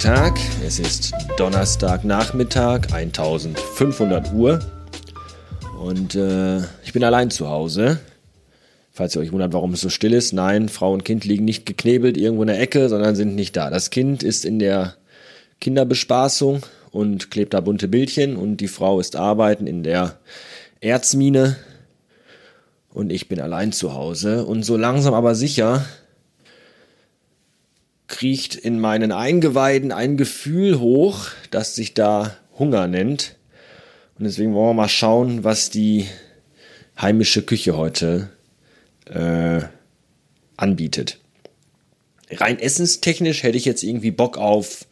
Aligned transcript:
Tag. 0.00 0.40
Es 0.66 0.78
ist 0.78 1.12
Donnerstagnachmittag, 1.36 2.90
1500 2.90 4.32
Uhr. 4.32 4.58
Und 5.78 6.14
äh, 6.14 6.60
ich 6.82 6.94
bin 6.94 7.04
allein 7.04 7.30
zu 7.30 7.50
Hause. 7.50 8.00
Falls 8.92 9.14
ihr 9.14 9.20
euch 9.20 9.30
wundert, 9.30 9.52
warum 9.52 9.74
es 9.74 9.82
so 9.82 9.90
still 9.90 10.14
ist. 10.14 10.32
Nein, 10.32 10.70
Frau 10.70 10.94
und 10.94 11.04
Kind 11.04 11.26
liegen 11.26 11.44
nicht 11.44 11.66
geknebelt 11.66 12.16
irgendwo 12.16 12.44
in 12.44 12.48
der 12.48 12.60
Ecke, 12.60 12.88
sondern 12.88 13.14
sind 13.14 13.34
nicht 13.34 13.54
da. 13.58 13.68
Das 13.68 13.90
Kind 13.90 14.22
ist 14.22 14.46
in 14.46 14.58
der 14.58 14.94
Kinderbespaßung 15.60 16.62
und 16.92 17.30
klebt 17.30 17.52
da 17.52 17.60
bunte 17.60 17.86
Bildchen 17.86 18.36
und 18.36 18.56
die 18.56 18.68
Frau 18.68 19.00
ist 19.00 19.16
arbeiten 19.16 19.66
in 19.66 19.82
der 19.82 20.16
Erzmine 20.80 21.56
und 22.88 23.12
ich 23.12 23.28
bin 23.28 23.38
allein 23.38 23.72
zu 23.72 23.92
Hause 23.92 24.46
und 24.46 24.62
so 24.62 24.78
langsam 24.78 25.12
aber 25.12 25.34
sicher 25.34 25.84
kriecht 28.10 28.54
in 28.56 28.78
meinen 28.78 29.12
Eingeweiden 29.12 29.92
ein 29.92 30.18
Gefühl 30.18 30.78
hoch, 30.78 31.28
das 31.50 31.74
sich 31.74 31.94
da 31.94 32.36
Hunger 32.58 32.86
nennt. 32.86 33.36
Und 34.18 34.24
deswegen 34.24 34.52
wollen 34.52 34.70
wir 34.70 34.82
mal 34.82 34.88
schauen, 34.88 35.44
was 35.44 35.70
die 35.70 36.06
heimische 37.00 37.40
Küche 37.40 37.78
heute 37.78 38.28
äh, 39.06 39.62
anbietet. 40.58 41.18
Rein 42.30 42.58
essenstechnisch 42.58 43.42
hätte 43.42 43.56
ich 43.56 43.64
jetzt 43.64 43.82
irgendwie 43.82 44.10
Bock 44.10 44.36
auf, 44.36 44.86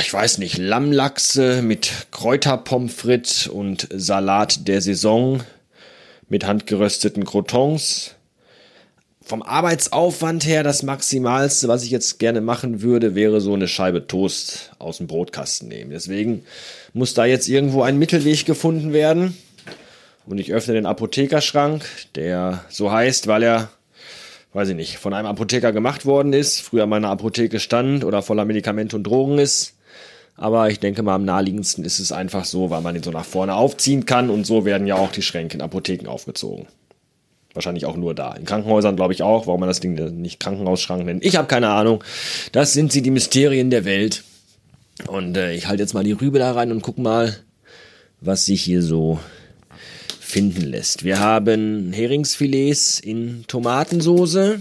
ich 0.00 0.12
weiß 0.12 0.38
nicht, 0.38 0.56
Lammlachse 0.56 1.62
mit 1.62 1.90
Kräuterpommes 2.10 2.94
frites 2.94 3.46
und 3.46 3.88
Salat 3.92 4.66
der 4.66 4.80
Saison 4.80 5.42
mit 6.28 6.46
handgerösteten 6.46 7.24
Crotons. 7.24 8.14
Vom 9.26 9.42
Arbeitsaufwand 9.42 10.44
her 10.44 10.62
das 10.62 10.82
Maximalste, 10.82 11.66
was 11.66 11.82
ich 11.82 11.90
jetzt 11.90 12.18
gerne 12.18 12.42
machen 12.42 12.82
würde, 12.82 13.14
wäre 13.14 13.40
so 13.40 13.54
eine 13.54 13.68
Scheibe 13.68 14.06
Toast 14.06 14.72
aus 14.78 14.98
dem 14.98 15.06
Brotkasten 15.06 15.66
nehmen. 15.66 15.92
Deswegen 15.92 16.44
muss 16.92 17.14
da 17.14 17.24
jetzt 17.24 17.48
irgendwo 17.48 17.80
ein 17.80 17.98
Mittelweg 17.98 18.44
gefunden 18.44 18.92
werden. 18.92 19.34
Und 20.26 20.38
ich 20.38 20.52
öffne 20.52 20.74
den 20.74 20.84
Apothekerschrank, 20.84 21.86
der 22.16 22.66
so 22.68 22.92
heißt, 22.92 23.26
weil 23.26 23.42
er, 23.44 23.70
weiß 24.52 24.68
ich 24.68 24.76
nicht, 24.76 24.98
von 24.98 25.14
einem 25.14 25.28
Apotheker 25.28 25.72
gemacht 25.72 26.04
worden 26.04 26.34
ist, 26.34 26.60
früher 26.60 26.86
mal 26.86 26.98
in 26.98 27.04
einer 27.04 27.12
Apotheke 27.12 27.60
stand 27.60 28.04
oder 28.04 28.20
voller 28.20 28.44
Medikamente 28.44 28.94
und 28.94 29.04
Drogen 29.04 29.38
ist. 29.38 29.72
Aber 30.36 30.68
ich 30.68 30.80
denke 30.80 31.02
mal, 31.02 31.14
am 31.14 31.24
naheliegendsten 31.24 31.86
ist 31.86 31.98
es 31.98 32.12
einfach 32.12 32.44
so, 32.44 32.68
weil 32.68 32.82
man 32.82 32.94
ihn 32.94 33.02
so 33.02 33.10
nach 33.10 33.24
vorne 33.24 33.54
aufziehen 33.54 34.04
kann 34.04 34.28
und 34.28 34.46
so 34.46 34.66
werden 34.66 34.86
ja 34.86 34.96
auch 34.96 35.12
die 35.12 35.22
Schränke 35.22 35.56
in 35.56 35.62
Apotheken 35.62 36.08
aufgezogen. 36.08 36.66
Wahrscheinlich 37.54 37.86
auch 37.86 37.96
nur 37.96 38.14
da. 38.14 38.34
In 38.34 38.44
Krankenhäusern 38.44 38.96
glaube 38.96 39.12
ich 39.12 39.22
auch, 39.22 39.46
warum 39.46 39.60
man 39.60 39.68
das 39.68 39.80
Ding 39.80 39.94
nicht 40.20 40.40
Krankenhausschrank 40.40 41.04
nennt. 41.04 41.24
Ich 41.24 41.36
habe 41.36 41.46
keine 41.46 41.68
Ahnung. 41.68 42.02
Das 42.52 42.72
sind 42.72 42.92
sie, 42.92 43.00
die 43.00 43.12
Mysterien 43.12 43.70
der 43.70 43.84
Welt. 43.84 44.24
Und 45.06 45.36
äh, 45.36 45.54
ich 45.54 45.68
halte 45.68 45.82
jetzt 45.82 45.94
mal 45.94 46.04
die 46.04 46.12
Rübe 46.12 46.38
da 46.38 46.52
rein 46.52 46.72
und 46.72 46.82
guck 46.82 46.98
mal, 46.98 47.36
was 48.20 48.44
sich 48.46 48.62
hier 48.62 48.82
so 48.82 49.20
finden 50.20 50.62
lässt. 50.62 51.04
Wir 51.04 51.20
haben 51.20 51.92
Heringsfilets 51.92 52.98
in 52.98 53.44
Tomatensoße. 53.46 54.60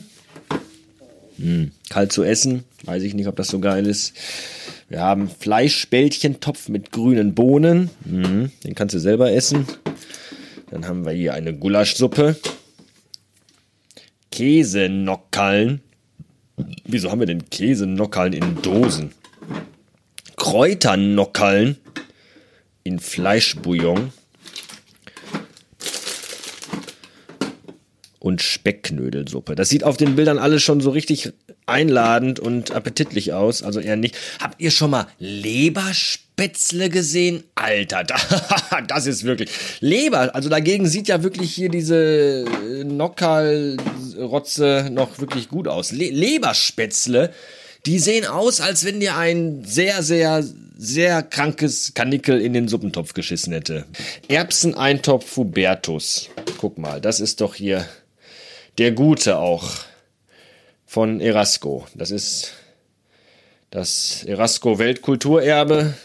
Hm, 1.38 1.72
kalt 1.90 2.12
zu 2.12 2.24
essen. 2.24 2.64
Weiß 2.84 3.02
ich 3.02 3.16
nicht, 3.16 3.28
ob 3.28 3.36
das 3.36 3.48
so 3.48 3.60
geil 3.60 3.88
ist. 3.88 4.14
Wir 4.90 5.02
haben 5.02 5.30
Fleischbällchentopf 5.30 6.70
mit 6.70 6.92
grünen 6.92 7.34
Bohnen. 7.34 7.90
Hm, 8.08 8.52
den 8.64 8.76
kannst 8.76 8.94
du 8.94 9.00
selber 9.00 9.32
essen. 9.32 9.66
Dann 10.70 10.88
haben 10.88 11.06
wir 11.06 11.14
hier 11.14 11.34
eine 11.34 11.56
Gulaschsuppe. 11.56 12.36
Käsenockallen. 14.34 15.82
Wieso 16.86 17.12
haben 17.12 17.20
wir 17.20 17.28
denn 17.28 17.52
Käsenockallen 17.52 18.34
in 18.34 18.62
Dosen? 18.64 19.12
Kräuternockallen 20.38 21.78
in 22.84 22.98
Fleischbouillon. 22.98 24.12
und 28.18 28.42
Speckknödelsuppe. 28.42 29.54
Das 29.54 29.68
sieht 29.68 29.84
auf 29.84 29.98
den 29.98 30.16
Bildern 30.16 30.40
alles 30.40 30.64
schon 30.64 30.80
so 30.80 30.92
richtig 30.92 31.34
einladend 31.66 32.40
und 32.40 32.72
appetitlich 32.72 33.34
aus, 33.34 33.62
also 33.62 33.82
eher 33.82 33.98
nicht. 33.98 34.16
Habt 34.40 34.62
ihr 34.62 34.72
schon 34.72 34.92
mal 34.92 35.08
Leberspätzle 36.36 36.90
gesehen? 36.90 37.44
Alter, 37.56 38.04
das 38.88 39.06
ist 39.06 39.24
wirklich 39.24 39.50
Leber. 39.80 40.34
Also 40.36 40.50
dagegen 40.50 40.88
sieht 40.88 41.08
ja 41.08 41.24
wirklich 41.24 41.54
hier 41.54 41.70
diese 41.70 42.46
Nockerl-Rotze 42.86 44.90
noch 44.92 45.20
wirklich 45.20 45.48
gut 45.50 45.68
aus. 45.68 45.92
Le 45.92 46.10
Leberspätzle, 46.10 47.32
die 47.86 48.00
sehen 48.00 48.26
aus, 48.26 48.62
als 48.62 48.84
wenn 48.86 49.00
dir 49.00 49.16
ein 49.16 49.64
sehr, 49.64 50.02
sehr, 50.02 50.44
sehr 50.76 51.22
krankes 51.22 51.94
Kanickel 51.94 52.42
in 52.42 52.54
den 52.54 52.68
Suppentopf 52.68 53.14
geschissen 53.14 53.54
hätte. 53.54 53.86
Erbseneintopf 54.28 55.38
Hubertus. 55.38 56.32
Guck 56.58 56.80
mal, 56.80 57.00
das 57.00 57.20
ist 57.20 57.42
doch 57.42 57.54
hier 57.56 57.86
der 58.80 58.92
Gute 58.92 59.38
auch 59.38 59.70
von 60.86 61.22
Erasco. 61.22 61.86
Das 61.94 62.12
ist 62.12 62.54
das 63.74 64.24
Erasco 64.26 64.78
Weltkulturerbe, 64.78 65.96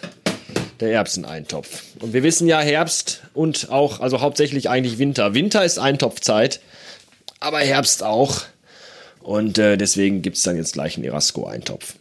der 0.81 0.93
Erbseneintopf. 0.93 1.83
Und 2.01 2.13
wir 2.13 2.23
wissen 2.23 2.47
ja 2.49 2.61
Herbst 2.61 3.23
und 3.35 3.71
auch, 3.71 4.01
also 4.01 4.21
hauptsächlich 4.21 4.69
eigentlich 4.69 4.99
Winter. 4.99 5.35
Winter 5.35 5.65
ist 5.65 5.79
Eintopfzeit, 5.79 6.61
aber 7.41 7.59
Herbst 7.59 8.03
auch. 8.03 8.43
Und 9.21 9.59
äh, 9.59 9.77
deswegen 9.77 10.23
gibt 10.23 10.37
es 10.37 10.43
dann 10.43 10.57
jetzt 10.57 10.73
gleich 10.73 10.97
einen 10.97 11.05
Erasco-Eintopf. 11.05 11.95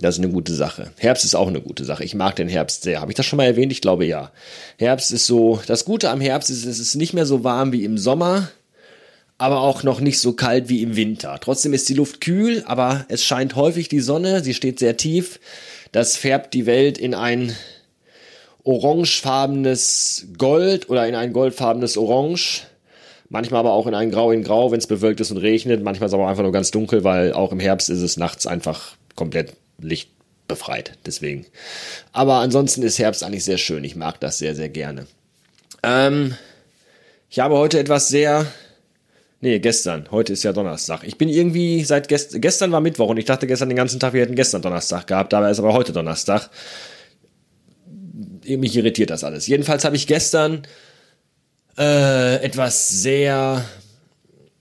Das 0.00 0.16
ist 0.16 0.24
eine 0.24 0.32
gute 0.32 0.54
Sache. 0.54 0.92
Herbst 0.96 1.24
ist 1.24 1.34
auch 1.34 1.48
eine 1.48 1.60
gute 1.60 1.84
Sache. 1.84 2.04
Ich 2.04 2.14
mag 2.14 2.36
den 2.36 2.48
Herbst 2.48 2.82
sehr. 2.82 3.00
Habe 3.00 3.10
ich 3.10 3.16
das 3.16 3.26
schon 3.26 3.36
mal 3.36 3.46
erwähnt? 3.46 3.72
Ich 3.72 3.80
glaube 3.80 4.04
ja. 4.04 4.30
Herbst 4.78 5.10
ist 5.12 5.26
so, 5.26 5.60
das 5.66 5.84
Gute 5.84 6.10
am 6.10 6.20
Herbst 6.20 6.50
ist, 6.50 6.64
es 6.64 6.78
ist 6.78 6.94
nicht 6.94 7.14
mehr 7.14 7.26
so 7.26 7.42
warm 7.42 7.72
wie 7.72 7.84
im 7.84 7.98
Sommer 7.98 8.48
aber 9.38 9.60
auch 9.60 9.84
noch 9.84 10.00
nicht 10.00 10.18
so 10.18 10.32
kalt 10.32 10.68
wie 10.68 10.82
im 10.82 10.96
Winter. 10.96 11.38
Trotzdem 11.40 11.72
ist 11.72 11.88
die 11.88 11.94
Luft 11.94 12.20
kühl, 12.20 12.64
aber 12.66 13.06
es 13.08 13.24
scheint 13.24 13.54
häufig 13.54 13.88
die 13.88 14.00
Sonne, 14.00 14.42
sie 14.42 14.52
steht 14.52 14.80
sehr 14.80 14.96
tief. 14.96 15.38
Das 15.92 16.16
färbt 16.16 16.52
die 16.54 16.66
Welt 16.66 16.98
in 16.98 17.14
ein 17.14 17.54
orangefarbenes 18.68 20.26
Gold 20.36 20.90
oder 20.90 21.08
in 21.08 21.14
ein 21.14 21.32
goldfarbenes 21.32 21.96
Orange. 21.96 22.64
Manchmal 23.30 23.60
aber 23.60 23.72
auch 23.72 23.86
in 23.86 23.94
ein 23.94 24.10
Grau 24.10 24.30
in 24.30 24.44
Grau, 24.44 24.70
wenn 24.70 24.78
es 24.78 24.86
bewölkt 24.86 25.20
ist 25.20 25.30
und 25.30 25.38
regnet. 25.38 25.82
Manchmal 25.82 26.06
ist 26.06 26.12
es 26.12 26.14
aber 26.14 26.28
einfach 26.28 26.42
nur 26.42 26.52
ganz 26.52 26.70
dunkel, 26.70 27.02
weil 27.02 27.32
auch 27.32 27.50
im 27.50 27.60
Herbst 27.60 27.88
ist 27.88 28.02
es 28.02 28.18
nachts 28.18 28.46
einfach 28.46 28.96
komplett 29.16 29.54
lichtbefreit. 29.80 30.98
Deswegen. 31.06 31.46
Aber 32.12 32.36
ansonsten 32.36 32.82
ist 32.82 32.98
Herbst 32.98 33.24
eigentlich 33.24 33.44
sehr 33.44 33.56
schön. 33.56 33.84
Ich 33.84 33.96
mag 33.96 34.20
das 34.20 34.36
sehr, 34.36 34.54
sehr 34.54 34.68
gerne. 34.68 35.06
Ähm, 35.82 36.34
ich 37.30 37.38
habe 37.38 37.56
heute 37.56 37.78
etwas 37.78 38.08
sehr 38.08 38.46
Nee, 39.40 39.60
gestern. 39.60 40.08
Heute 40.10 40.32
ist 40.32 40.42
ja 40.42 40.52
Donnerstag. 40.52 41.04
Ich 41.04 41.16
bin 41.16 41.28
irgendwie 41.28 41.84
seit 41.84 42.08
gest 42.08 42.42
gestern 42.42 42.72
war 42.72 42.80
Mittwoch 42.80 43.08
und 43.08 43.18
ich 43.18 43.24
dachte 43.24 43.46
gestern 43.46 43.68
den 43.68 43.76
ganzen 43.76 44.00
Tag, 44.00 44.12
wir 44.12 44.22
hätten 44.22 44.34
gestern 44.34 44.62
Donnerstag 44.62 45.06
gehabt. 45.06 45.32
Dabei 45.32 45.52
ist 45.52 45.60
aber 45.60 45.74
heute 45.74 45.92
Donnerstag. 45.92 46.50
Mich 48.56 48.76
irritiert 48.76 49.10
das 49.10 49.24
alles. 49.24 49.46
Jedenfalls 49.46 49.84
habe 49.84 49.96
ich 49.96 50.06
gestern 50.06 50.62
äh, 51.76 52.42
etwas 52.42 52.88
sehr, 52.88 53.64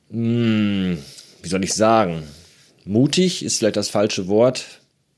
mh, 0.09 0.17
hm, 0.19 0.97
wie 1.41 1.49
soll 1.49 1.63
ich 1.63 1.73
sagen, 1.73 2.23
mutig 2.85 3.43
ist 3.43 3.59
vielleicht 3.59 3.77
das 3.77 3.89
falsche 3.89 4.27
Wort. 4.27 4.65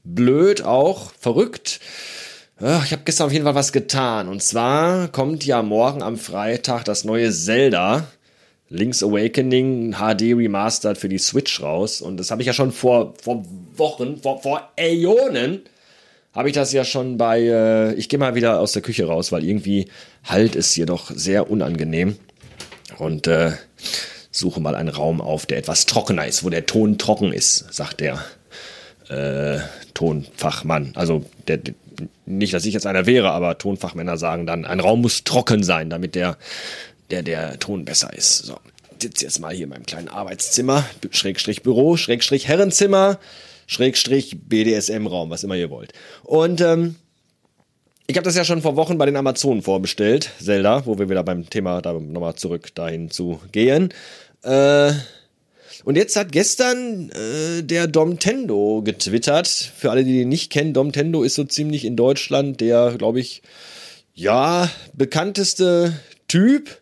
Blöd 0.04 0.62
auch, 0.62 1.12
verrückt. 1.20 1.80
Ich 2.60 2.92
habe 2.92 3.04
gestern 3.06 3.28
auf 3.28 3.34
jeden 3.34 3.46
Fall 3.46 3.56
was 3.56 3.72
getan. 3.72 4.28
Und 4.28 4.44
zwar 4.44 5.08
kommt 5.10 5.46
ja 5.46 5.62
morgen 5.62 6.04
am 6.04 6.18
Freitag 6.18 6.84
das 6.84 7.06
neue 7.06 7.32
Zelda 7.32 8.08
Link's 8.70 9.02
Awakening 9.02 9.96
HD 9.96 10.36
Remastered 10.36 10.98
für 10.98 11.10
die 11.10 11.18
Switch 11.18 11.62
raus. 11.62 12.02
Und 12.02 12.18
das 12.18 12.30
habe 12.30 12.42
ich 12.42 12.48
ja 12.48 12.54
schon 12.54 12.72
vor, 12.72 13.16
vor 13.22 13.44
Wochen, 13.76 14.18
vor, 14.18 14.42
vor 14.42 14.72
Äonen, 14.78 15.64
habe 16.34 16.50
ich 16.50 16.56
das 16.56 16.72
ja 16.74 16.84
schon 16.84 17.18
bei, 17.18 17.42
äh, 17.42 17.94
ich 17.94 18.10
gehe 18.10 18.20
mal 18.20 18.36
wieder 18.36 18.60
aus 18.60 18.72
der 18.72 18.82
Küche 18.82 19.06
raus, 19.06 19.32
weil 19.32 19.44
irgendwie 19.44 19.88
halt 20.24 20.56
ist 20.56 20.74
hier 20.74 20.86
doch 20.86 21.12
sehr 21.12 21.50
unangenehm. 21.50 22.18
Und 22.98 23.28
äh, 23.28 23.52
suche 24.32 24.60
mal 24.60 24.76
einen 24.76 24.90
Raum 24.90 25.22
auf, 25.22 25.46
der 25.46 25.58
etwas 25.58 25.86
trockener 25.86 26.28
ist, 26.28 26.44
wo 26.44 26.50
der 26.50 26.66
Ton 26.66 26.98
trocken 26.98 27.32
ist, 27.32 27.74
sagt 27.74 28.00
der 28.00 28.24
äh, 29.10 29.60
Tonfachmann. 29.94 30.92
Also 30.96 31.26
der, 31.48 31.60
nicht, 32.26 32.54
dass 32.54 32.66
ich 32.66 32.74
jetzt 32.74 32.88
einer 32.88 33.06
wäre, 33.06 33.32
aber 33.32 33.58
Tonfachmänner 33.58 34.18
sagen 34.18 34.46
dann, 34.46 34.66
ein 34.66 34.80
Raum 34.80 35.02
muss 35.02 35.24
trocken 35.24 35.64
sein, 35.64 35.90
damit 35.90 36.16
der 36.16 36.38
der 37.10 37.24
der 37.24 37.60
Ton 37.60 37.86
besser 37.86 38.14
ist. 38.14 38.38
So, 38.46 38.58
sitze 39.02 39.26
jetzt 39.26 39.40
mal 39.40 39.54
hier 39.54 39.64
in 39.64 39.70
meinem 39.70 39.86
kleinen 39.86 40.10
Arbeitszimmer, 40.10 40.86
Schrägstrich 41.12 41.64
Büro, 41.64 41.98
Schrägstrich 41.98 42.48
Herrenzimmer, 42.48 43.20
Schrägstrich 43.70 44.36
BDSM-Raum, 44.50 45.30
was 45.30 45.44
immer 45.44 45.56
ihr 45.56 45.70
wollt. 45.70 45.94
Und 46.24 46.60
ähm, 46.60 46.96
ich 48.08 48.18
habe 48.18 48.26
das 48.26 48.36
ja 48.36 48.44
schon 48.44 48.64
vor 48.64 48.76
Wochen 48.76 48.98
bei 48.98 49.06
den 49.06 49.16
Amazonen 49.16 49.62
vorbestellt, 49.62 50.32
Zelda, 50.42 50.88
wo 50.88 50.98
wir 50.98 51.08
wieder 51.08 51.24
beim 51.24 51.48
Thema 51.48 51.80
da 51.80 51.94
nochmal 51.94 52.34
zurück 52.34 52.74
dahin 52.74 53.12
zu 53.12 53.40
gehen. 53.52 53.94
Äh, 54.42 54.94
Und 55.86 55.98
jetzt 55.98 56.16
hat 56.16 56.32
gestern 56.32 57.12
äh, 57.12 57.62
der 57.62 57.86
Domtendo 57.86 58.82
getwittert. 58.84 59.48
Für 59.48 59.92
alle, 59.92 60.04
die 60.04 60.18
den 60.18 60.30
nicht 60.30 60.52
kennen, 60.52 60.74
Domtendo 60.74 61.22
ist 61.22 61.36
so 61.36 61.44
ziemlich 61.44 61.86
in 61.86 61.96
Deutschland 61.96 62.62
der, 62.62 62.96
glaube 62.98 63.20
ich, 63.20 63.44
ja, 64.16 64.68
bekannteste 64.94 65.94
Typ, 66.28 66.82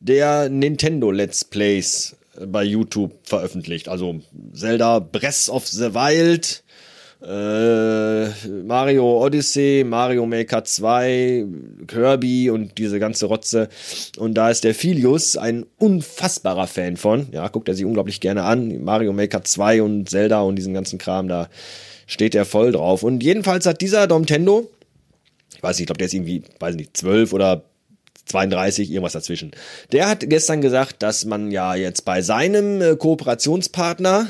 der 0.00 0.50
Nintendo 0.50 1.10
Let's 1.10 1.46
Plays 1.46 2.14
bei 2.46 2.64
YouTube 2.64 3.12
veröffentlicht. 3.24 3.88
Also 3.88 4.20
Zelda 4.52 4.98
Breath 4.98 5.48
of 5.48 5.66
the 5.66 5.94
Wild, 5.94 6.64
äh, 7.22 8.28
Mario 8.64 9.24
Odyssey, 9.24 9.84
Mario 9.86 10.26
Maker 10.26 10.64
2, 10.64 11.46
Kirby 11.86 12.50
und 12.50 12.76
diese 12.78 12.98
ganze 12.98 13.26
Rotze. 13.26 13.68
Und 14.18 14.34
da 14.34 14.50
ist 14.50 14.64
der 14.64 14.74
Filius 14.74 15.36
ein 15.36 15.64
unfassbarer 15.78 16.66
Fan 16.66 16.96
von. 16.96 17.28
Ja, 17.32 17.48
guckt 17.48 17.68
er 17.68 17.74
sich 17.74 17.84
unglaublich 17.84 18.20
gerne 18.20 18.44
an. 18.44 18.84
Mario 18.84 19.12
Maker 19.12 19.42
2 19.42 19.82
und 19.82 20.10
Zelda 20.10 20.42
und 20.42 20.56
diesen 20.56 20.74
ganzen 20.74 20.98
Kram, 20.98 21.28
da 21.28 21.48
steht 22.06 22.34
er 22.34 22.44
voll 22.44 22.72
drauf. 22.72 23.02
Und 23.02 23.22
jedenfalls 23.22 23.64
hat 23.66 23.80
dieser 23.80 24.06
Nintendo, 24.06 24.70
ich 25.56 25.62
weiß 25.62 25.76
nicht, 25.76 25.84
ich 25.84 25.86
glaube, 25.86 25.98
der 25.98 26.06
ist 26.06 26.14
irgendwie, 26.14 26.42
weiß 26.60 26.74
nicht, 26.74 26.96
12 26.96 27.32
oder 27.32 27.64
32, 28.26 28.90
irgendwas 28.90 29.12
dazwischen. 29.12 29.52
Der 29.92 30.08
hat 30.08 30.28
gestern 30.28 30.60
gesagt, 30.60 31.02
dass 31.02 31.24
man 31.24 31.50
ja 31.50 31.74
jetzt 31.74 32.04
bei 32.04 32.22
seinem 32.22 32.80
äh, 32.80 32.96
Kooperationspartner 32.96 34.28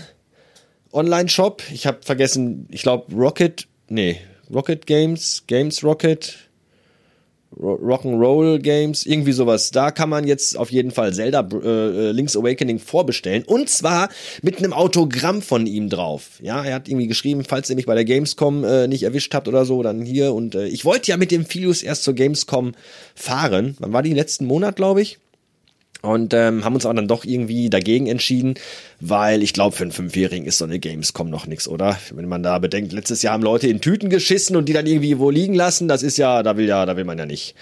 Online-Shop, 0.92 1.62
ich 1.72 1.86
habe 1.86 1.98
vergessen, 2.02 2.68
ich 2.70 2.82
glaube 2.82 3.12
Rocket, 3.14 3.66
nee, 3.88 4.20
Rocket 4.52 4.86
Games, 4.86 5.44
Games 5.46 5.82
Rocket, 5.82 6.36
Rock'n'Roll 7.58 8.58
Games, 8.58 9.06
irgendwie 9.06 9.32
sowas. 9.32 9.70
Da 9.70 9.90
kann 9.90 10.08
man 10.08 10.26
jetzt 10.26 10.58
auf 10.58 10.70
jeden 10.70 10.90
Fall 10.90 11.12
Zelda 11.12 11.48
äh, 11.52 12.10
Link's 12.10 12.36
Awakening 12.36 12.78
vorbestellen. 12.78 13.44
Und 13.44 13.68
zwar 13.68 14.08
mit 14.42 14.58
einem 14.58 14.72
Autogramm 14.72 15.42
von 15.42 15.66
ihm 15.66 15.88
drauf. 15.88 16.40
Ja, 16.42 16.64
er 16.64 16.74
hat 16.74 16.88
irgendwie 16.88 17.06
geschrieben, 17.06 17.44
falls 17.46 17.70
ihr 17.70 17.76
mich 17.76 17.86
bei 17.86 17.94
der 17.94 18.04
Gamescom 18.04 18.64
äh, 18.64 18.88
nicht 18.88 19.02
erwischt 19.02 19.34
habt 19.34 19.48
oder 19.48 19.64
so, 19.64 19.82
dann 19.82 20.02
hier. 20.02 20.34
Und 20.34 20.54
äh, 20.54 20.66
ich 20.66 20.84
wollte 20.84 21.10
ja 21.10 21.16
mit 21.16 21.30
dem 21.30 21.46
Filius 21.46 21.82
erst 21.82 22.04
zur 22.04 22.14
Gamescom 22.14 22.72
fahren. 23.14 23.76
Wann 23.78 23.92
war 23.92 24.02
die 24.02 24.14
letzten 24.14 24.46
Monat, 24.46 24.76
glaube 24.76 25.02
ich? 25.02 25.18
Und 26.04 26.34
ähm, 26.34 26.66
haben 26.66 26.74
uns 26.74 26.84
aber 26.84 26.92
dann 26.92 27.08
doch 27.08 27.24
irgendwie 27.24 27.70
dagegen 27.70 28.06
entschieden, 28.08 28.56
weil 29.00 29.42
ich 29.42 29.54
glaube, 29.54 29.74
für 29.74 29.84
einen 29.84 29.90
Fünfjährigen 29.90 30.46
ist 30.46 30.58
so 30.58 30.66
eine 30.66 30.78
Gamescom 30.78 31.30
noch 31.30 31.46
nichts, 31.46 31.66
oder? 31.66 31.98
Wenn 32.12 32.28
man 32.28 32.42
da 32.42 32.58
bedenkt, 32.58 32.92
letztes 32.92 33.22
Jahr 33.22 33.32
haben 33.32 33.42
Leute 33.42 33.68
in 33.68 33.80
Tüten 33.80 34.10
geschissen 34.10 34.54
und 34.54 34.68
die 34.68 34.74
dann 34.74 34.86
irgendwie 34.86 35.18
wo 35.18 35.30
liegen 35.30 35.54
lassen, 35.54 35.88
das 35.88 36.02
ist 36.02 36.18
ja, 36.18 36.42
da 36.42 36.58
will 36.58 36.66
ja, 36.66 36.84
da 36.84 36.98
will 36.98 37.04
man 37.04 37.16
ja 37.16 37.24
nicht. 37.24 37.54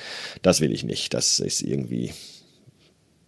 Das 0.42 0.60
will 0.60 0.72
ich 0.72 0.82
nicht. 0.82 1.14
Das 1.14 1.38
ist 1.38 1.62
irgendwie 1.62 2.10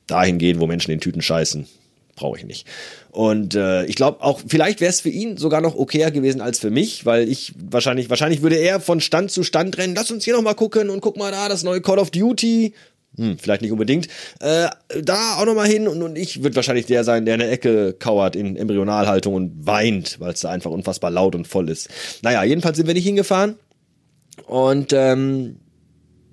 dahin 0.09 0.39
gehen, 0.39 0.59
wo 0.59 0.67
Menschen 0.67 0.91
in 0.91 0.99
Tüten 0.99 1.23
scheißen. 1.23 1.69
Brauche 2.17 2.39
ich 2.39 2.45
nicht. 2.45 2.67
Und 3.13 3.55
äh, 3.55 3.85
ich 3.85 3.95
glaube 3.95 4.21
auch, 4.21 4.41
vielleicht 4.45 4.81
wäre 4.81 4.91
es 4.91 5.01
für 5.01 5.11
ihn 5.11 5.37
sogar 5.37 5.61
noch 5.61 5.77
okayer 5.77 6.11
gewesen 6.11 6.41
als 6.41 6.59
für 6.59 6.71
mich, 6.71 7.07
weil 7.07 7.29
ich 7.29 7.53
wahrscheinlich, 7.57 8.11
wahrscheinlich 8.11 8.43
würde 8.43 8.57
er 8.57 8.81
von 8.81 9.01
Stand 9.01 9.31
zu 9.31 9.45
Stand 9.45 9.79
rennen. 9.79 9.95
Lass 9.95 10.11
uns 10.11 10.25
hier 10.25 10.35
noch 10.35 10.43
mal 10.43 10.55
gucken 10.55 10.91
und 10.91 11.01
guck 11.01 11.17
mal 11.17 11.31
da, 11.31 11.49
das 11.49 11.63
neue 11.63 11.81
Call 11.81 12.01
of 12.01 12.11
Duty 12.11 12.73
hm, 13.17 13.39
vielleicht 13.39 13.63
nicht 13.63 13.73
unbedingt. 13.73 14.09
Äh, 14.41 14.69
da 15.03 15.37
auch 15.37 15.47
nochmal 15.47 15.69
hin 15.69 15.87
und, 15.87 16.03
und 16.03 16.17
ich 16.17 16.43
würde 16.43 16.57
wahrscheinlich 16.57 16.87
der 16.87 17.05
sein, 17.05 17.25
der 17.25 17.35
in 17.35 17.41
der 17.41 17.53
Ecke 17.53 17.95
kauert 17.99 18.35
in 18.35 18.57
Embryonalhaltung 18.57 19.35
und 19.35 19.67
weint, 19.67 20.19
weil 20.21 20.33
es 20.33 20.41
da 20.41 20.51
einfach 20.51 20.71
unfassbar 20.71 21.11
laut 21.11 21.35
und 21.35 21.47
voll 21.47 21.71
ist. 21.71 21.89
Naja, 22.23 22.43
jedenfalls 22.45 22.77
sind 22.77 22.87
wir 22.87 22.95
nicht 22.95 23.07
hingefahren. 23.07 23.57
Und 24.47 24.93
ähm, 24.93 25.57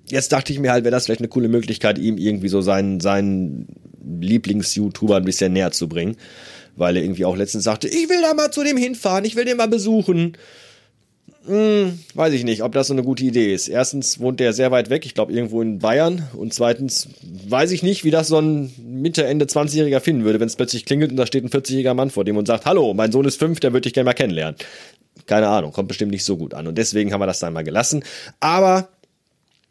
jetzt 0.08 0.32
dachte 0.32 0.52
ich 0.52 0.58
mir 0.58 0.72
halt, 0.72 0.84
wäre 0.84 0.92
das 0.92 1.04
vielleicht 1.04 1.20
eine 1.20 1.28
coole 1.28 1.48
Möglichkeit, 1.48 1.98
ihm 1.98 2.18
irgendwie 2.18 2.48
so 2.48 2.60
seinen, 2.60 2.98
seinen 2.98 3.68
Lieblings-YouTuber 4.20 5.16
ein 5.16 5.24
bisschen 5.24 5.52
näher 5.52 5.70
zu 5.70 5.88
bringen. 5.88 6.16
Weil 6.74 6.96
er 6.96 7.02
irgendwie 7.02 7.26
auch 7.26 7.36
letztens 7.36 7.64
sagte, 7.64 7.86
ich 7.86 8.08
will 8.08 8.22
da 8.22 8.34
mal 8.34 8.50
zu 8.50 8.64
dem 8.64 8.76
hinfahren, 8.76 9.24
ich 9.24 9.36
will 9.36 9.44
den 9.44 9.58
mal 9.58 9.68
besuchen. 9.68 10.36
Hm, 11.44 11.98
weiß 12.14 12.34
ich 12.34 12.44
nicht, 12.44 12.62
ob 12.62 12.72
das 12.72 12.86
so 12.86 12.94
eine 12.94 13.02
gute 13.02 13.24
Idee 13.24 13.52
ist. 13.52 13.66
Erstens 13.68 14.20
wohnt 14.20 14.38
der 14.38 14.52
sehr 14.52 14.70
weit 14.70 14.90
weg, 14.90 15.04
ich 15.04 15.14
glaube 15.14 15.32
irgendwo 15.32 15.60
in 15.60 15.80
Bayern. 15.80 16.28
Und 16.34 16.54
zweitens 16.54 17.08
weiß 17.48 17.72
ich 17.72 17.82
nicht, 17.82 18.04
wie 18.04 18.12
das 18.12 18.28
so 18.28 18.38
ein 18.38 18.72
Mitte, 18.78 19.24
Ende 19.24 19.46
20-Jähriger 19.46 20.00
finden 20.00 20.24
würde, 20.24 20.38
wenn 20.38 20.46
es 20.46 20.54
plötzlich 20.54 20.84
klingelt 20.84 21.10
und 21.10 21.16
da 21.16 21.26
steht 21.26 21.42
ein 21.44 21.50
40-jähriger 21.50 21.94
Mann 21.94 22.10
vor 22.10 22.24
dem 22.24 22.36
und 22.36 22.46
sagt, 22.46 22.64
hallo, 22.64 22.94
mein 22.94 23.10
Sohn 23.10 23.24
ist 23.24 23.38
fünf, 23.38 23.58
der 23.58 23.72
würde 23.72 23.88
ich 23.88 23.94
gerne 23.94 24.04
mal 24.04 24.12
kennenlernen. 24.12 24.54
Keine 25.26 25.48
Ahnung, 25.48 25.72
kommt 25.72 25.88
bestimmt 25.88 26.12
nicht 26.12 26.24
so 26.24 26.36
gut 26.36 26.54
an. 26.54 26.68
Und 26.68 26.78
deswegen 26.78 27.12
haben 27.12 27.20
wir 27.20 27.26
das 27.26 27.40
dann 27.40 27.52
mal 27.52 27.64
gelassen. 27.64 28.04
Aber 28.38 28.88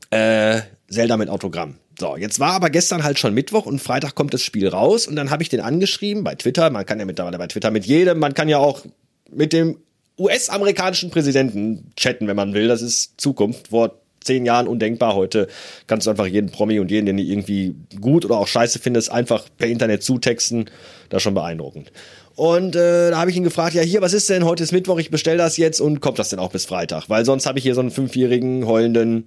äh, 0.09 0.61
Zelda 0.89 1.15
mit 1.15 1.29
Autogramm. 1.29 1.75
So, 1.97 2.17
jetzt 2.17 2.39
war 2.39 2.53
aber 2.53 2.69
gestern 2.69 3.03
halt 3.03 3.17
schon 3.17 3.33
Mittwoch 3.33 3.65
und 3.65 3.79
Freitag 3.79 4.15
kommt 4.15 4.33
das 4.33 4.43
Spiel 4.43 4.67
raus 4.67 5.07
und 5.07 5.15
dann 5.15 5.29
habe 5.29 5.43
ich 5.43 5.49
den 5.49 5.61
angeschrieben 5.61 6.23
bei 6.23 6.35
Twitter. 6.35 6.69
Man 6.69 6.85
kann 6.85 6.99
ja 6.99 7.05
mittlerweile 7.05 7.37
bei 7.37 7.47
Twitter 7.47 7.71
mit 7.71 7.85
jedem, 7.85 8.19
man 8.19 8.33
kann 8.33 8.49
ja 8.49 8.57
auch 8.57 8.83
mit 9.29 9.53
dem 9.53 9.77
US-amerikanischen 10.17 11.09
Präsidenten 11.09 11.91
chatten, 11.95 12.27
wenn 12.27 12.35
man 12.35 12.53
will. 12.53 12.67
Das 12.67 12.81
ist 12.81 13.19
Zukunft. 13.19 13.69
Vor 13.69 13.95
zehn 14.23 14.45
Jahren 14.45 14.67
undenkbar. 14.67 15.15
Heute 15.15 15.47
kannst 15.87 16.05
du 16.05 16.11
einfach 16.11 16.27
jeden 16.27 16.51
Promi 16.51 16.79
und 16.79 16.91
jeden, 16.91 17.05
den 17.05 17.17
du 17.17 17.23
irgendwie 17.23 17.75
gut 17.99 18.23
oder 18.23 18.37
auch 18.37 18.47
scheiße 18.47 18.79
findest, 18.79 19.11
einfach 19.11 19.45
per 19.57 19.67
Internet 19.67 20.03
zutexten. 20.03 20.69
Das 21.09 21.17
ist 21.17 21.23
schon 21.23 21.33
beeindruckend. 21.33 21.91
Und 22.35 22.75
äh, 22.75 23.11
da 23.11 23.19
habe 23.19 23.29
ich 23.29 23.37
ihn 23.37 23.43
gefragt, 23.43 23.73
ja 23.73 23.81
hier, 23.81 24.01
was 24.01 24.13
ist 24.13 24.29
denn? 24.29 24.45
Heute 24.45 24.63
ist 24.63 24.71
Mittwoch, 24.71 24.99
ich 24.99 25.11
bestelle 25.11 25.37
das 25.37 25.57
jetzt 25.57 25.81
und 25.81 25.99
kommt 25.99 26.17
das 26.17 26.29
denn 26.29 26.39
auch 26.39 26.51
bis 26.51 26.65
Freitag? 26.65 27.09
Weil 27.09 27.25
sonst 27.25 27.45
habe 27.45 27.59
ich 27.59 27.63
hier 27.63 27.75
so 27.75 27.81
einen 27.81 27.91
fünfjährigen 27.91 28.65
heulenden 28.65 29.25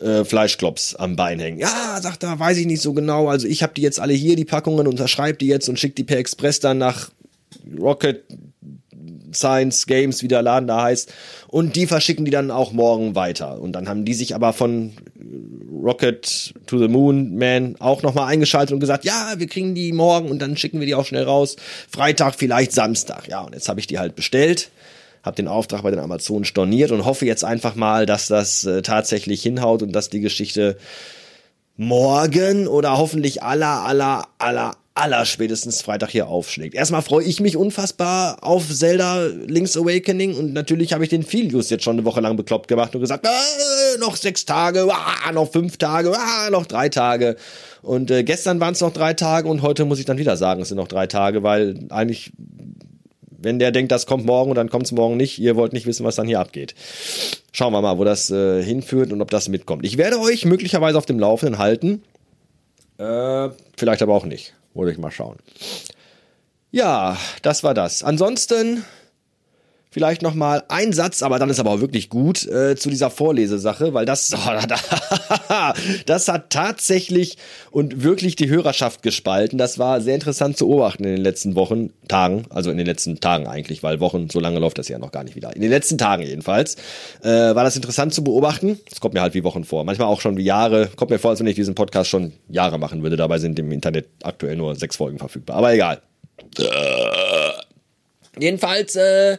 äh, 0.00 0.24
Fleischklops 0.24 0.94
am 0.94 1.16
Bein 1.16 1.40
hängen. 1.40 1.58
Ja, 1.58 1.98
sagt 2.02 2.22
er, 2.22 2.38
weiß 2.38 2.58
ich 2.58 2.66
nicht 2.66 2.82
so 2.82 2.92
genau. 2.92 3.28
Also 3.28 3.46
ich 3.46 3.62
habe 3.62 3.72
die 3.74 3.82
jetzt 3.82 3.98
alle 3.98 4.12
hier, 4.12 4.36
die 4.36 4.44
Packungen, 4.44 4.86
unterschreibe 4.86 5.38
die 5.38 5.46
jetzt 5.46 5.68
und 5.68 5.78
schicke 5.78 5.94
die 5.94 6.04
per 6.04 6.18
Express 6.18 6.60
dann 6.60 6.78
nach 6.78 7.10
Rocket 7.78 8.24
Science 9.34 9.86
Games, 9.86 10.22
wie 10.22 10.28
der 10.28 10.42
Laden 10.42 10.66
da 10.66 10.82
heißt. 10.82 11.12
Und 11.48 11.76
die 11.76 11.86
verschicken 11.86 12.24
die 12.24 12.30
dann 12.30 12.50
auch 12.50 12.72
morgen 12.72 13.14
weiter. 13.14 13.60
Und 13.60 13.72
dann 13.72 13.88
haben 13.88 14.04
die 14.04 14.14
sich 14.14 14.34
aber 14.34 14.52
von 14.52 14.92
Rocket 15.82 16.54
to 16.66 16.78
the 16.78 16.88
Moon 16.88 17.36
Man 17.36 17.76
auch 17.78 18.02
nochmal 18.02 18.28
eingeschaltet 18.28 18.72
und 18.72 18.80
gesagt, 18.80 19.04
ja, 19.04 19.34
wir 19.36 19.46
kriegen 19.46 19.74
die 19.74 19.92
morgen 19.92 20.30
und 20.30 20.40
dann 20.40 20.56
schicken 20.56 20.80
wir 20.80 20.86
die 20.86 20.94
auch 20.94 21.06
schnell 21.06 21.24
raus. 21.24 21.56
Freitag, 21.90 22.34
vielleicht 22.36 22.72
Samstag. 22.72 23.28
Ja, 23.28 23.42
und 23.42 23.54
jetzt 23.54 23.68
habe 23.68 23.80
ich 23.80 23.86
die 23.86 23.98
halt 23.98 24.16
bestellt 24.16 24.70
habe 25.24 25.36
den 25.36 25.48
Auftrag 25.48 25.82
bei 25.82 25.90
den 25.90 26.00
Amazonen 26.00 26.44
storniert 26.44 26.90
und 26.90 27.06
hoffe 27.06 27.24
jetzt 27.24 27.44
einfach 27.44 27.74
mal, 27.74 28.04
dass 28.04 28.28
das 28.28 28.64
äh, 28.64 28.82
tatsächlich 28.82 29.42
hinhaut 29.42 29.82
und 29.82 29.92
dass 29.92 30.10
die 30.10 30.20
Geschichte 30.20 30.76
morgen 31.76 32.68
oder 32.68 32.98
hoffentlich 32.98 33.42
aller, 33.42 33.84
aller, 33.86 34.28
aller, 34.38 34.76
aller 34.94 35.24
spätestens 35.24 35.82
Freitag 35.82 36.10
hier 36.10 36.28
aufschlägt. 36.28 36.74
Erstmal 36.74 37.02
freue 37.02 37.24
ich 37.24 37.40
mich 37.40 37.56
unfassbar 37.56 38.38
auf 38.42 38.72
Zelda 38.72 39.26
Link's 39.26 39.76
Awakening 39.76 40.36
und 40.36 40.52
natürlich 40.52 40.92
habe 40.92 41.02
ich 41.02 41.10
den 41.10 41.24
Filius 41.24 41.68
jetzt 41.70 41.82
schon 41.82 41.96
eine 41.96 42.04
Woche 42.04 42.20
lang 42.20 42.36
bekloppt 42.36 42.68
gemacht 42.68 42.94
und 42.94 43.00
gesagt, 43.00 43.26
äh, 43.26 43.98
noch 43.98 44.14
sechs 44.14 44.44
Tage, 44.44 44.86
ah, 44.88 45.32
noch 45.32 45.50
fünf 45.50 45.78
Tage, 45.78 46.12
ah, 46.16 46.48
noch 46.50 46.66
drei 46.66 46.88
Tage. 46.88 47.36
Und 47.82 48.12
äh, 48.12 48.22
gestern 48.22 48.60
waren 48.60 48.74
es 48.74 48.80
noch 48.80 48.92
drei 48.92 49.14
Tage 49.14 49.48
und 49.48 49.62
heute 49.62 49.84
muss 49.84 49.98
ich 49.98 50.04
dann 50.04 50.18
wieder 50.18 50.36
sagen, 50.36 50.62
es 50.62 50.68
sind 50.68 50.78
noch 50.78 50.88
drei 50.88 51.08
Tage, 51.08 51.42
weil 51.42 51.86
eigentlich, 51.88 52.32
wenn 53.36 53.58
der 53.58 53.72
denkt, 53.72 53.90
das 53.90 54.06
kommt 54.06 54.24
morgen 54.24 54.50
und 54.50 54.56
dann 54.56 54.70
kommt 54.70 54.86
es 54.86 54.92
morgen 54.92 55.16
nicht, 55.16 55.40
ihr 55.40 55.56
wollt 55.56 55.72
nicht 55.72 55.86
wissen, 55.86 56.06
was 56.06 56.14
dann 56.14 56.28
hier 56.28 56.38
abgeht. 56.38 56.76
Schauen 57.50 57.72
wir 57.72 57.82
mal, 57.82 57.98
wo 57.98 58.04
das 58.04 58.30
äh, 58.30 58.62
hinführt 58.62 59.12
und 59.12 59.20
ob 59.20 59.30
das 59.30 59.48
mitkommt. 59.48 59.84
Ich 59.84 59.98
werde 59.98 60.20
euch 60.20 60.44
möglicherweise 60.44 60.96
auf 60.98 61.06
dem 61.06 61.18
Laufenden 61.18 61.58
halten. 61.58 62.02
Äh, 62.98 63.48
vielleicht 63.76 64.00
aber 64.00 64.14
auch 64.14 64.24
nicht. 64.24 64.54
Wollte 64.74 64.92
ich 64.92 64.98
mal 64.98 65.10
schauen. 65.10 65.38
Ja, 66.70 67.16
das 67.42 67.62
war 67.62 67.74
das. 67.74 68.02
Ansonsten 68.02 68.84
vielleicht 69.94 70.22
noch 70.22 70.34
mal 70.34 70.64
ein 70.66 70.92
Satz, 70.92 71.22
aber 71.22 71.38
dann 71.38 71.50
ist 71.50 71.60
aber 71.60 71.70
auch 71.70 71.80
wirklich 71.80 72.08
gut 72.08 72.44
äh, 72.48 72.74
zu 72.74 72.90
dieser 72.90 73.10
Vorlesesache, 73.10 73.94
weil 73.94 74.04
das 74.04 74.32
oh, 74.34 75.72
das 76.06 76.26
hat 76.26 76.50
tatsächlich 76.50 77.38
und 77.70 78.02
wirklich 78.02 78.34
die 78.34 78.48
Hörerschaft 78.48 79.04
gespalten. 79.04 79.56
Das 79.56 79.78
war 79.78 80.00
sehr 80.00 80.16
interessant 80.16 80.56
zu 80.56 80.66
beobachten 80.66 81.04
in 81.04 81.14
den 81.14 81.22
letzten 81.22 81.54
Wochen, 81.54 81.90
Tagen, 82.08 82.44
also 82.50 82.72
in 82.72 82.76
den 82.76 82.86
letzten 82.86 83.20
Tagen 83.20 83.46
eigentlich, 83.46 83.84
weil 83.84 84.00
Wochen 84.00 84.28
so 84.28 84.40
lange 84.40 84.58
läuft 84.58 84.78
das 84.78 84.88
ja 84.88 84.98
noch 84.98 85.12
gar 85.12 85.22
nicht 85.22 85.36
wieder. 85.36 85.54
In 85.54 85.62
den 85.62 85.70
letzten 85.70 85.96
Tagen 85.96 86.24
jedenfalls 86.24 86.74
äh, 87.22 87.28
war 87.28 87.62
das 87.62 87.76
interessant 87.76 88.12
zu 88.12 88.24
beobachten. 88.24 88.80
Es 88.90 88.98
kommt 88.98 89.14
mir 89.14 89.22
halt 89.22 89.34
wie 89.34 89.44
Wochen 89.44 89.62
vor, 89.62 89.84
manchmal 89.84 90.08
auch 90.08 90.20
schon 90.20 90.36
wie 90.36 90.44
Jahre. 90.44 90.90
Kommt 90.96 91.12
mir 91.12 91.20
vor, 91.20 91.30
als 91.30 91.38
wenn 91.38 91.46
ich 91.46 91.54
diesen 91.54 91.76
Podcast 91.76 92.10
schon 92.10 92.32
Jahre 92.48 92.78
machen 92.78 93.04
würde. 93.04 93.16
Dabei 93.16 93.38
sind 93.38 93.60
im 93.60 93.70
Internet 93.70 94.08
aktuell 94.24 94.56
nur 94.56 94.74
sechs 94.74 94.96
Folgen 94.96 95.18
verfügbar. 95.18 95.54
Aber 95.54 95.72
egal. 95.72 96.02
Jedenfalls 98.38 98.96
äh, 98.96 99.38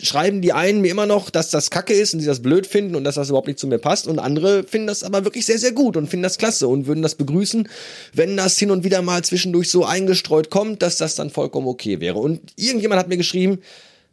schreiben 0.00 0.42
die 0.42 0.52
einen 0.52 0.80
mir 0.80 0.90
immer 0.90 1.06
noch, 1.06 1.30
dass 1.30 1.50
das 1.50 1.70
Kacke 1.70 1.94
ist 1.94 2.12
und 2.12 2.20
sie 2.20 2.26
das 2.26 2.42
blöd 2.42 2.66
finden 2.66 2.96
und 2.96 3.04
dass 3.04 3.14
das 3.14 3.28
überhaupt 3.28 3.46
nicht 3.46 3.58
zu 3.58 3.68
mir 3.68 3.78
passt 3.78 4.06
und 4.06 4.18
andere 4.18 4.64
finden 4.64 4.88
das 4.88 5.04
aber 5.04 5.24
wirklich 5.24 5.46
sehr, 5.46 5.58
sehr 5.58 5.72
gut 5.72 5.96
und 5.96 6.08
finden 6.08 6.24
das 6.24 6.38
klasse 6.38 6.66
und 6.66 6.86
würden 6.86 7.02
das 7.02 7.14
begrüßen, 7.14 7.68
wenn 8.12 8.36
das 8.36 8.58
hin 8.58 8.70
und 8.70 8.84
wieder 8.84 9.00
mal 9.00 9.22
zwischendurch 9.22 9.70
so 9.70 9.84
eingestreut 9.84 10.50
kommt, 10.50 10.82
dass 10.82 10.96
das 10.96 11.14
dann 11.14 11.30
vollkommen 11.30 11.68
okay 11.68 12.00
wäre. 12.00 12.18
Und 12.18 12.40
irgendjemand 12.56 12.98
hat 13.00 13.08
mir 13.08 13.16
geschrieben, 13.16 13.60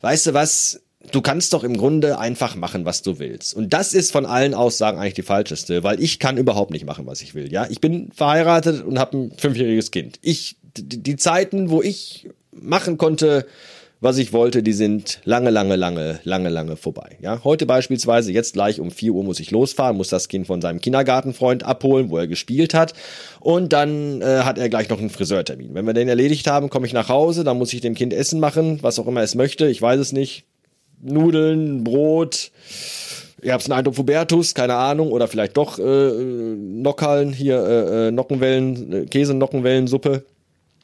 weißt 0.02 0.28
du 0.28 0.34
was, 0.34 0.82
du 1.12 1.22
kannst 1.22 1.54
doch 1.54 1.64
im 1.64 1.76
Grunde 1.78 2.20
einfach 2.20 2.56
machen, 2.56 2.86
was 2.86 3.02
du 3.02 3.18
willst. 3.18 3.56
Und 3.56 3.74
das 3.74 3.94
ist 3.94 4.12
von 4.12 4.28
allen 4.28 4.54
Aussagen 4.54 5.00
eigentlich 5.00 5.16
die 5.16 5.24
falscheste, 5.24 5.84
weil 5.84 6.02
ich 6.02 6.20
kann 6.20 6.38
überhaupt 6.38 6.72
nicht 6.72 6.86
machen, 6.86 7.08
was 7.08 7.22
ich 7.22 7.34
will. 7.34 7.52
Ja, 7.52 7.68
ich 7.70 7.82
bin 7.82 8.12
verheiratet 8.14 8.84
und 8.84 9.00
habe 9.00 9.18
ein 9.18 9.32
fünfjähriges 9.38 9.90
Kind. 9.92 10.20
Ich 10.22 10.58
die, 10.78 11.02
die 11.02 11.16
Zeiten, 11.16 11.70
wo 11.70 11.82
ich 11.82 12.30
machen 12.56 12.98
konnte, 12.98 13.46
was 14.02 14.18
ich 14.18 14.34
wollte, 14.34 14.62
die 14.62 14.74
sind 14.74 15.20
lange, 15.24 15.50
lange, 15.50 15.76
lange, 15.76 16.20
lange, 16.24 16.50
lange 16.50 16.76
vorbei. 16.76 17.18
Ja, 17.22 17.44
heute 17.44 17.66
beispielsweise, 17.66 18.32
jetzt 18.32 18.54
gleich 18.54 18.80
um 18.80 18.92
4 18.92 19.14
Uhr 19.14 19.24
muss 19.24 19.40
ich 19.40 19.52
losfahren, 19.52 19.98
muss 19.98 20.10
das 20.10 20.28
Kind 20.28 20.48
von 20.48 20.62
seinem 20.62 20.82
Kindergartenfreund 20.82 21.64
abholen, 21.64 22.10
wo 22.10 22.18
er 22.18 22.28
gespielt 22.28 22.74
hat. 22.74 22.94
Und 23.40 23.74
dann 23.74 24.22
äh, 24.22 24.42
hat 24.44 24.58
er 24.58 24.70
gleich 24.70 24.90
noch 24.90 25.00
einen 25.00 25.10
Friseurtermin. 25.10 25.74
Wenn 25.74 25.86
wir 25.86 25.94
den 25.94 26.08
erledigt 26.08 26.48
haben, 26.48 26.70
komme 26.70 26.86
ich 26.86 26.94
nach 26.94 27.10
Hause, 27.10 27.44
dann 27.44 27.58
muss 27.58 27.74
ich 27.74 27.82
dem 27.82 27.96
Kind 27.96 28.14
Essen 28.14 28.40
machen, 28.40 28.80
was 28.84 29.00
auch 29.00 29.08
immer 29.08 29.22
es 29.22 29.34
möchte. 29.34 29.68
Ich 29.68 29.82
weiß 29.82 30.00
es 30.00 30.12
nicht. 30.12 30.46
Nudeln, 31.02 31.84
Brot, 31.84 32.52
ihr 33.42 33.54
habt 33.54 33.66
einen 33.66 33.78
Eindruck 33.78 33.98
Hubertus, 33.98 34.56
keine 34.56 34.76
Ahnung, 34.76 35.12
oder 35.12 35.28
vielleicht 35.28 35.56
doch 35.58 35.78
äh, 35.78 36.12
Nockerln, 36.56 37.32
hier 37.32 37.58
äh, 37.58 38.08
äh 38.08 38.12
Nockenwellen, 38.12 38.94
äh, 38.94 39.06
Käse-Nockenwellensuppe. 39.06 40.24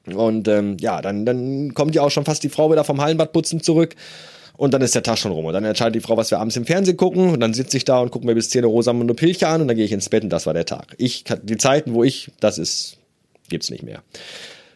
Und 0.05 0.47
ähm, 0.47 0.77
ja, 0.79 1.01
dann, 1.01 1.25
dann 1.25 1.73
kommt 1.73 1.95
ja 1.95 2.01
auch 2.01 2.09
schon 2.09 2.25
fast 2.25 2.43
die 2.43 2.49
Frau 2.49 2.71
wieder 2.71 2.83
vom 2.83 3.01
Hallenbadputzen 3.01 3.61
zurück. 3.61 3.95
Und 4.57 4.73
dann 4.73 4.81
ist 4.81 4.93
der 4.93 5.03
Tag 5.03 5.17
schon 5.17 5.31
rum. 5.31 5.45
Und 5.45 5.53
dann 5.53 5.65
entscheidet 5.65 5.95
die 5.95 6.01
Frau, 6.01 6.17
was 6.17 6.29
wir 6.29 6.39
abends 6.39 6.55
im 6.55 6.65
Fernsehen 6.65 6.97
gucken. 6.97 7.29
Und 7.29 7.39
dann 7.39 7.53
sitze 7.53 7.77
ich 7.77 7.85
da 7.85 7.99
und 7.99 8.11
gucke 8.11 8.25
mir 8.25 8.35
bis 8.35 8.49
10 8.49 8.63
Uhr 8.63 8.71
Rosamunde 8.71 9.13
Pilcher 9.13 9.49
an 9.49 9.61
und 9.61 9.67
dann 9.67 9.77
gehe 9.77 9.85
ich 9.85 9.91
ins 9.91 10.09
Bett 10.09 10.23
und 10.23 10.29
das 10.29 10.45
war 10.45 10.53
der 10.53 10.65
Tag. 10.65 10.95
Ich, 10.97 11.23
die 11.43 11.57
Zeiten, 11.57 11.93
wo 11.93 12.03
ich, 12.03 12.31
das 12.39 12.57
ist, 12.57 12.97
gibt's 13.49 13.71
nicht 13.71 13.83
mehr. 13.83 14.03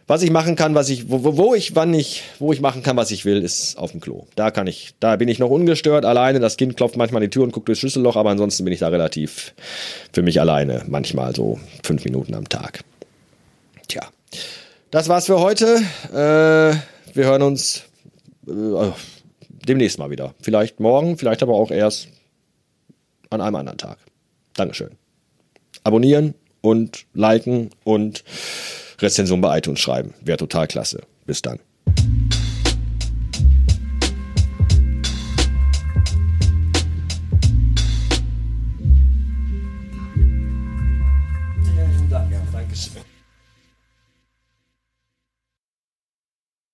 Was 0.08 0.22
ich 0.22 0.30
machen 0.30 0.56
kann, 0.56 0.76
was 0.76 0.90
ich, 0.90 1.10
wo, 1.10 1.38
wo 1.38 1.56
ich, 1.56 1.76
wann 1.76 1.94
ich, 1.94 2.24
wo 2.38 2.54
ich 2.54 2.62
machen 2.62 2.84
kann, 2.84 2.96
was 2.96 3.10
ich 3.10 3.26
will, 3.26 3.42
ist 3.42 3.78
auf 3.78 3.92
dem 3.92 4.02
Klo. 4.02 4.28
Da 4.36 4.52
kann 4.52 4.68
ich, 4.68 4.94
da 5.00 5.16
bin 5.16 5.28
ich 5.28 5.40
noch 5.40 5.50
ungestört, 5.50 6.06
alleine. 6.06 6.40
Das 6.40 6.58
Kind 6.58 6.78
klopft 6.78 6.96
manchmal 6.96 7.24
an 7.24 7.30
die 7.30 7.32
Tür 7.32 7.44
und 7.44 7.52
guckt 7.52 7.68
durchs 7.68 7.80
Schlüsselloch, 7.80 8.16
aber 8.16 8.30
ansonsten 8.30 8.64
bin 8.66 8.74
ich 8.74 8.80
da 8.80 8.90
relativ 8.90 9.56
für 10.14 10.22
mich 10.22 10.40
alleine. 10.40 10.84
Manchmal 10.88 11.36
so 11.36 11.60
fünf 11.84 12.06
Minuten 12.06 12.36
am 12.36 12.48
Tag. 12.48 12.82
Tja. 13.88 14.04
Das 14.96 15.10
war's 15.10 15.26
für 15.26 15.42
heute. 15.42 15.76
Äh, 16.14 17.14
wir 17.14 17.26
hören 17.26 17.42
uns 17.42 17.84
äh, 18.48 18.92
demnächst 19.50 20.00
mal 20.00 20.10
wieder. 20.10 20.34
Vielleicht 20.40 20.80
morgen, 20.80 21.18
vielleicht 21.18 21.44
aber 21.44 21.54
auch 21.56 21.70
erst 21.70 22.08
an 23.30 23.42
einem 23.42 23.58
anderen 23.58 23.78
Tag. 23.78 23.98
Dankeschön. 24.54 24.92
Abonnieren 25.84 26.34
und 26.62 27.08
liken 27.14 27.72
und 27.84 28.24
Rezension 29.00 29.42
bei 29.42 29.58
iTunes 29.58 29.82
schreiben. 29.82 30.14
Wäre 30.22 30.38
total 30.38 30.66
klasse. 30.66 31.02
Bis 31.26 31.42
dann. 31.42 31.60